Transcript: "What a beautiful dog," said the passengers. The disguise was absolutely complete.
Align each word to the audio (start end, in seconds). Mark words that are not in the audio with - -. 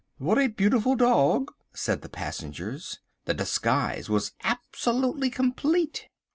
"What 0.17 0.39
a 0.39 0.47
beautiful 0.47 0.95
dog," 0.95 1.51
said 1.75 2.01
the 2.01 2.09
passengers. 2.09 2.97
The 3.25 3.35
disguise 3.35 4.09
was 4.09 4.31
absolutely 4.43 5.29
complete. 5.29 6.07